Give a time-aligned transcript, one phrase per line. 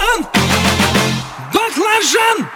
[0.00, 0.24] Баклажан!
[1.54, 2.49] Баклажан!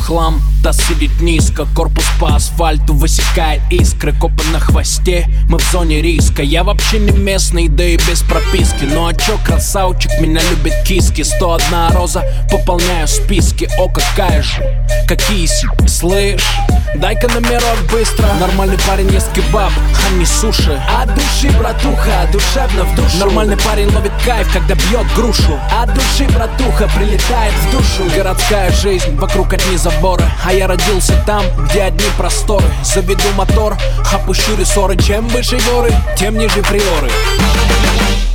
[0.00, 4.14] Хлам Таз сидит низко, корпус по асфальту высекает искры.
[4.14, 6.42] Копы на хвосте, мы в зоне риска.
[6.42, 8.84] Я вообще не местный, да и без прописки.
[8.84, 11.20] Ну а чё, красавчик, меня любит киски.
[11.22, 13.68] 101 роза, пополняю списки.
[13.78, 14.62] О, какая же,
[15.06, 16.46] какие сипы, слышь.
[16.94, 18.26] Дай-ка номерок быстро.
[18.40, 19.72] Нормальный парень ест кебаб,
[20.06, 23.18] а не суши От души, братуха, душевно в душу.
[23.18, 25.58] Нормальный парень ловит кайф, когда бьет грушу.
[25.72, 28.16] От души, братуха, прилетает в душу.
[28.16, 32.66] Городская жизнь, вокруг одни заборы А я родился там, где одни просторы.
[32.82, 33.74] Заведу мотор,
[34.12, 37.10] опущу рессоры Чем выше горы, тем ниже приоры.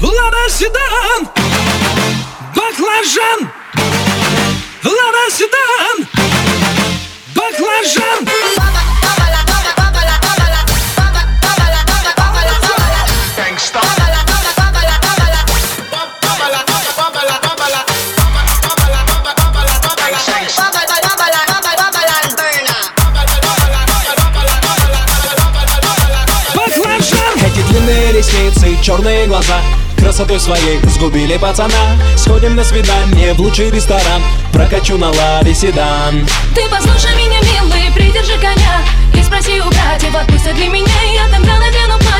[0.00, 1.28] Лада седан,
[2.56, 3.50] баклажан.
[4.82, 6.01] Лада седан,
[28.82, 29.60] черные глаза.
[29.96, 31.96] Красотой своей сгубили пацана.
[32.16, 34.20] Сходим на свидание в лучший ресторан.
[34.52, 36.26] Прокачу на ладе седан.
[36.54, 38.82] Ты послушай меня, милый, придержи коня.
[39.14, 41.02] И спроси у братьев, отпустят ли меня.
[41.14, 42.11] Я тогда надену платье